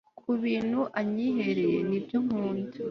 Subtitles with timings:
[0.19, 2.77] kubintu anyihere ye nibyo nkunda